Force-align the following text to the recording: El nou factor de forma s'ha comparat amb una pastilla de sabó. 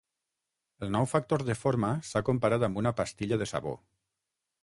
El 0.85 0.89
nou 0.95 1.05
factor 1.11 1.43
de 1.49 1.57
forma 1.59 1.91
s'ha 2.11 2.23
comparat 2.31 2.67
amb 2.69 2.81
una 2.83 2.95
pastilla 3.01 3.39
de 3.43 3.51
sabó. 3.55 3.75